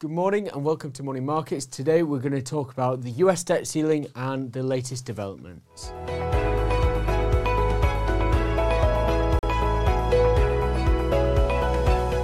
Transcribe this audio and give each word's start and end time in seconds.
Good 0.00 0.12
morning 0.12 0.46
and 0.46 0.64
welcome 0.64 0.92
to 0.92 1.02
Morning 1.02 1.26
Markets. 1.26 1.66
Today 1.66 2.04
we're 2.04 2.20
going 2.20 2.30
to 2.30 2.40
talk 2.40 2.70
about 2.70 3.02
the 3.02 3.10
US 3.22 3.42
debt 3.42 3.66
ceiling 3.66 4.06
and 4.14 4.52
the 4.52 4.62
latest 4.62 5.04
developments. 5.04 5.90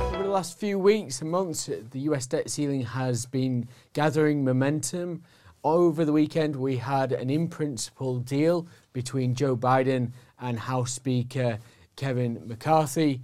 Over 0.06 0.22
the 0.22 0.28
last 0.28 0.56
few 0.56 0.78
weeks 0.78 1.20
and 1.20 1.28
months, 1.32 1.68
the 1.90 1.98
US 1.98 2.26
debt 2.26 2.48
ceiling 2.48 2.82
has 2.82 3.26
been 3.26 3.66
gathering 3.92 4.44
momentum. 4.44 5.24
Over 5.64 6.04
the 6.04 6.12
weekend, 6.12 6.54
we 6.54 6.76
had 6.76 7.10
an 7.10 7.28
in 7.28 7.48
principle 7.48 8.20
deal 8.20 8.68
between 8.92 9.34
Joe 9.34 9.56
Biden 9.56 10.12
and 10.40 10.60
House 10.60 10.92
Speaker 10.92 11.58
Kevin 11.96 12.40
McCarthy, 12.46 13.22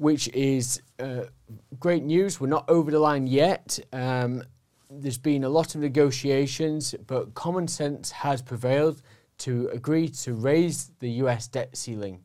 which 0.00 0.28
is 0.28 0.80
uh, 0.98 1.24
great 1.78 2.02
news. 2.02 2.40
We're 2.40 2.46
not 2.46 2.64
over 2.70 2.90
the 2.90 2.98
line 2.98 3.26
yet. 3.26 3.78
Um, 3.92 4.42
there's 4.88 5.18
been 5.18 5.44
a 5.44 5.48
lot 5.50 5.74
of 5.74 5.82
negotiations, 5.82 6.94
but 7.06 7.34
common 7.34 7.68
sense 7.68 8.10
has 8.10 8.40
prevailed 8.40 9.02
to 9.40 9.68
agree 9.74 10.08
to 10.08 10.32
raise 10.32 10.90
the 11.00 11.10
US 11.24 11.48
debt 11.48 11.76
ceiling. 11.76 12.24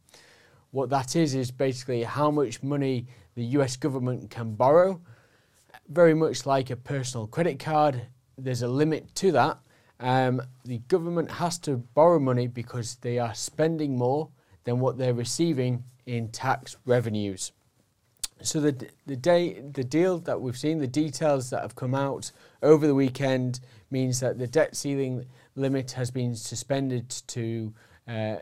What 0.72 0.90
that 0.92 1.18
is, 1.18 1.36
is 1.36 1.52
basically 1.52 2.04
how 2.04 2.32
much 2.32 2.64
money 2.64 3.08
the 3.36 3.44
US 3.58 3.76
government 3.76 4.30
can 4.30 4.56
borrow. 4.56 5.02
Very 5.90 6.14
much 6.14 6.46
like 6.46 6.70
a 6.70 6.78
personal 6.78 7.28
credit 7.28 7.60
card, 7.60 8.04
there's 8.38 8.62
a 8.62 8.70
limit 8.70 9.14
to 9.16 9.34
that. 9.34 9.60
Um, 10.00 10.42
the 10.64 10.78
government 10.88 11.30
has 11.30 11.60
to 11.60 11.76
borrow 11.76 12.20
money 12.20 12.48
because 12.48 12.96
they 13.02 13.20
are 13.20 13.36
spending 13.36 13.98
more 13.98 14.30
than 14.64 14.80
what 14.80 14.98
they're 14.98 15.14
receiving 15.14 15.84
in 16.06 16.30
tax 16.30 16.78
revenues. 16.86 17.52
So 18.42 18.60
the 18.60 18.90
the 19.06 19.16
day 19.16 19.62
the 19.62 19.84
deal 19.84 20.20
that 20.20 20.40
we've 20.40 20.58
seen, 20.58 20.80
the 20.80 20.88
details 20.88 21.50
that 21.50 21.62
have 21.62 21.76
come 21.76 21.96
out 21.96 22.32
over 22.62 22.86
the 22.86 22.96
weekend 22.96 23.60
means 23.90 24.20
that 24.20 24.38
the 24.38 24.48
debt 24.48 24.76
ceiling 24.76 25.26
limit 25.56 25.92
has 25.92 26.12
been 26.12 26.36
suspended 26.36 27.10
to 27.28 27.74
uh, 28.08 28.36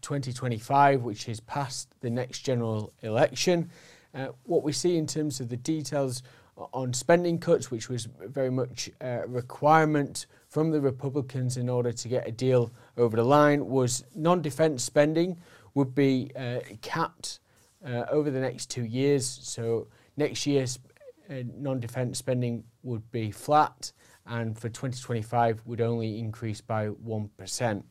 2025, 0.00 1.02
which 1.02 1.28
is 1.28 1.40
past 1.40 1.88
the 2.00 2.10
next 2.10 2.40
general 2.40 2.92
election. 3.02 3.70
Uh, 4.14 4.28
what 4.44 4.62
we 4.62 4.72
see 4.72 4.96
in 4.96 5.06
terms 5.06 5.40
of 5.40 5.48
the 5.48 5.56
details 5.56 6.22
on 6.72 6.92
spending 6.92 7.38
cuts, 7.38 7.70
which 7.70 7.88
was 7.88 8.08
very 8.26 8.50
much 8.50 8.88
a 9.00 9.24
requirement 9.26 10.26
from 10.48 10.70
the 10.70 10.80
Republicans 10.80 11.56
in 11.56 11.68
order 11.68 11.92
to 11.92 12.08
get 12.08 12.26
a 12.28 12.32
deal 12.32 12.72
over 12.96 13.16
the 13.16 13.24
line, 13.24 13.66
was 13.66 14.04
non-defense 14.14 14.82
spending 14.82 15.36
would 15.74 15.94
be 15.94 16.30
uh, 16.36 16.60
capped 16.80 17.40
uh, 17.84 18.04
over 18.10 18.30
the 18.30 18.40
next 18.40 18.70
two 18.70 18.84
years. 18.84 19.26
So 19.26 19.88
next 20.16 20.46
year's 20.46 20.78
uh, 21.30 21.42
non-defence 21.56 22.18
spending 22.18 22.64
would 22.82 23.10
be 23.10 23.30
flat, 23.30 23.92
and 24.26 24.58
for 24.58 24.68
2025 24.68 25.62
would 25.64 25.80
only 25.80 26.18
increase 26.18 26.60
by 26.60 26.86
one 26.88 27.30
percent. 27.36 27.84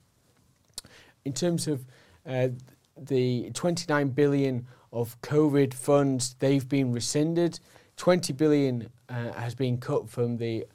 In 1.25 1.33
terms 1.33 1.67
of 1.67 1.85
uh, 2.25 2.49
the 2.97 3.49
29 3.53 4.09
billion 4.09 4.67
of 4.91 5.19
COVID 5.21 5.73
funds, 5.73 6.35
they've 6.39 6.67
been 6.67 6.91
rescinded. 6.91 7.59
20 7.97 8.33
billion 8.33 8.89
uh, 9.09 9.31
has 9.33 9.55
been 9.55 9.77
cut 9.77 10.09
from 10.09 10.37
the 10.37 10.65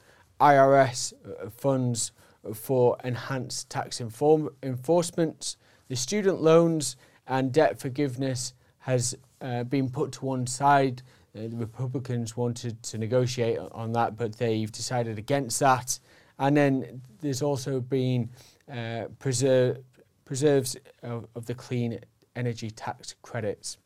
IRS 0.41 1.12
uh, 1.12 1.50
funds 1.50 2.12
for 2.55 2.97
enhanced 3.05 3.69
tax 3.70 4.00
inform- 4.00 4.50
enforcement. 4.62 5.56
The 5.88 5.97
student 5.97 6.41
loans 6.41 6.97
and 7.27 7.53
debt 7.53 7.78
forgiveness 7.78 8.55
has 8.89 9.14
uh, 9.42 9.64
been 9.64 9.91
put 9.91 10.12
to 10.12 10.25
one 10.25 10.47
side. 10.47 11.03
Uh, 11.36 11.42
the 11.42 11.56
Republicans 11.56 12.39
wanted 12.39 12.83
to 12.83 12.97
negotiate 12.97 13.58
on 13.72 13.92
that, 13.92 14.17
but 14.17 14.39
they've 14.39 14.72
decided 14.72 15.19
against 15.19 15.61
that. 15.61 15.98
And 16.39 16.56
then 16.56 17.03
there's 17.20 17.42
also 17.42 17.81
been 17.81 18.31
uh, 18.72 19.05
preserve, 19.19 19.84
preserves 20.25 20.75
of, 21.03 21.27
of 21.34 21.44
the 21.44 21.54
clean 21.54 21.99
energy 22.34 22.71
tax 22.71 23.15
credits. 23.21 23.76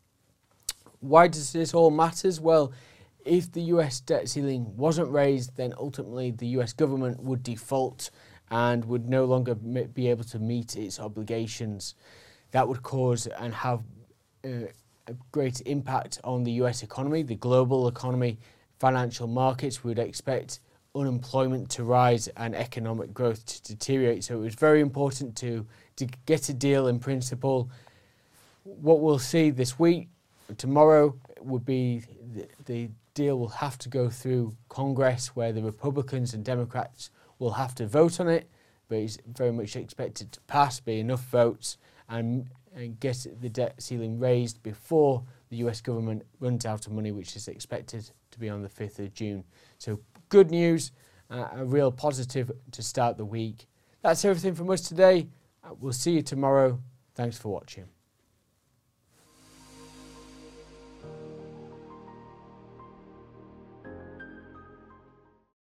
Why 1.00 1.26
does 1.26 1.52
this 1.52 1.74
all 1.74 1.90
matter? 1.90 2.30
Well, 2.40 2.72
if 3.24 3.50
the 3.50 3.62
US 3.74 3.98
debt 3.98 4.28
ceiling 4.28 4.76
wasn't 4.76 5.10
raised, 5.10 5.56
then 5.56 5.74
ultimately 5.76 6.30
the 6.30 6.46
US 6.58 6.72
government 6.72 7.20
would 7.20 7.42
default 7.42 8.10
and 8.52 8.84
would 8.84 9.08
no 9.08 9.24
longer 9.24 9.56
be 9.56 10.08
able 10.08 10.24
to 10.24 10.38
meet 10.38 10.76
its 10.76 11.00
obligations. 11.00 11.96
That 12.52 12.68
would 12.68 12.84
cause 12.84 13.26
and 13.26 13.52
have 13.52 13.82
uh, 14.44 14.66
a 15.06 15.14
great 15.32 15.60
impact 15.66 16.20
on 16.24 16.44
the 16.44 16.52
US 16.52 16.82
economy, 16.82 17.22
the 17.22 17.34
global 17.34 17.88
economy, 17.88 18.38
financial 18.78 19.26
markets. 19.26 19.82
We 19.82 19.88
would 19.88 19.98
expect 19.98 20.60
unemployment 20.94 21.70
to 21.70 21.84
rise 21.84 22.28
and 22.28 22.54
economic 22.54 23.14
growth 23.14 23.44
to 23.46 23.62
deteriorate. 23.62 24.24
So 24.24 24.38
it 24.38 24.42
was 24.42 24.54
very 24.54 24.80
important 24.80 25.36
to, 25.36 25.66
to 25.96 26.06
get 26.26 26.48
a 26.48 26.54
deal 26.54 26.88
in 26.88 26.98
principle. 26.98 27.70
What 28.64 29.00
we'll 29.00 29.18
see 29.18 29.50
this 29.50 29.78
week, 29.78 30.08
tomorrow, 30.56 31.16
would 31.40 31.64
be 31.64 32.02
the, 32.34 32.46
the 32.66 32.90
deal 33.14 33.38
will 33.38 33.48
have 33.48 33.78
to 33.78 33.88
go 33.88 34.08
through 34.08 34.54
Congress 34.68 35.28
where 35.34 35.52
the 35.52 35.62
Republicans 35.62 36.34
and 36.34 36.44
Democrats 36.44 37.10
will 37.38 37.52
have 37.52 37.74
to 37.74 37.86
vote 37.86 38.20
on 38.20 38.28
it, 38.28 38.48
but 38.88 38.98
it's 38.98 39.18
very 39.26 39.52
much 39.52 39.76
expected 39.76 40.32
to 40.32 40.40
pass, 40.42 40.80
be 40.80 41.00
enough 41.00 41.24
votes, 41.24 41.76
and 42.08 42.48
and 42.74 42.98
get 43.00 43.26
the 43.40 43.48
debt 43.48 43.80
ceiling 43.80 44.18
raised 44.18 44.62
before 44.62 45.22
the 45.50 45.56
US 45.58 45.80
government 45.80 46.24
runs 46.40 46.64
out 46.64 46.86
of 46.86 46.92
money, 46.92 47.12
which 47.12 47.36
is 47.36 47.48
expected 47.48 48.10
to 48.30 48.38
be 48.38 48.48
on 48.48 48.62
the 48.62 48.68
5th 48.68 48.98
of 48.98 49.12
June. 49.14 49.44
So, 49.78 50.00
good 50.28 50.50
news, 50.50 50.92
uh, 51.30 51.48
a 51.56 51.64
real 51.64 51.92
positive 51.92 52.50
to 52.70 52.82
start 52.82 53.16
the 53.16 53.24
week. 53.24 53.66
That's 54.02 54.24
everything 54.24 54.54
from 54.54 54.70
us 54.70 54.80
today. 54.80 55.28
Uh, 55.62 55.74
we'll 55.78 55.92
see 55.92 56.12
you 56.12 56.22
tomorrow. 56.22 56.78
Thanks 57.14 57.38
for 57.38 57.52
watching. 57.52 57.88